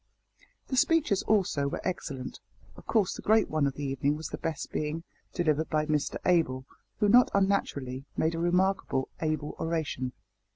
[0.69, 2.39] The speeches, also, were excellent.
[2.75, 6.17] Of course the great one of the evening was the best being, delivered by Mr
[6.25, 6.65] Abel,
[6.97, 10.13] who not unnaturally made a remarkably able oration.